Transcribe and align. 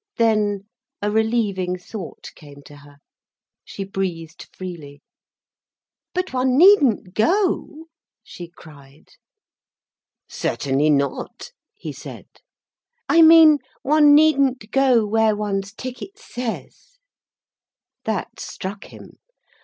Then 0.17 0.67
a 1.03 1.11
relieving 1.11 1.77
thought 1.77 2.31
came 2.33 2.63
to 2.63 2.77
her. 2.77 2.97
She 3.63 3.83
breathed 3.83 4.47
freely. 4.51 5.03
"But 6.15 6.33
one 6.33 6.57
needn't 6.57 7.13
go," 7.13 7.85
she 8.23 8.47
cried. 8.47 9.09
"Certainly 10.27 10.89
not," 10.89 11.51
he 11.75 11.93
said. 11.93 12.25
"I 13.07 13.21
mean 13.21 13.59
one 13.83 14.15
needn't 14.15 14.71
go 14.71 15.05
where 15.05 15.35
one's 15.35 15.71
ticket 15.71 16.17
says." 16.17 16.97
That 18.05 18.39
struck 18.39 18.85
him. 18.85 19.19